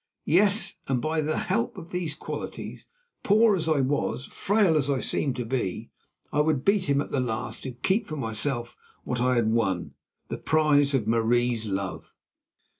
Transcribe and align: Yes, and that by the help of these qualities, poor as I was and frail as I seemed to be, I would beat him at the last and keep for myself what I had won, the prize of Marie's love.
Yes, 0.25 0.77
and 0.87 0.97
that 0.97 1.07
by 1.07 1.21
the 1.21 1.37
help 1.37 1.77
of 1.77 1.91
these 1.91 2.15
qualities, 2.15 2.87
poor 3.21 3.55
as 3.55 3.67
I 3.69 3.81
was 3.81 4.23
and 4.23 4.33
frail 4.33 4.75
as 4.75 4.89
I 4.89 4.99
seemed 4.99 5.35
to 5.35 5.45
be, 5.45 5.91
I 6.33 6.39
would 6.41 6.65
beat 6.65 6.89
him 6.89 7.01
at 7.01 7.11
the 7.11 7.19
last 7.19 7.67
and 7.67 7.79
keep 7.83 8.07
for 8.07 8.17
myself 8.17 8.75
what 9.03 9.21
I 9.21 9.35
had 9.35 9.51
won, 9.51 9.93
the 10.27 10.39
prize 10.39 10.95
of 10.95 11.05
Marie's 11.05 11.67
love. 11.67 12.15